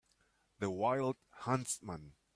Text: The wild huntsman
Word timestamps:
The 0.57 0.71
wild 0.71 1.17
huntsman 1.29 2.15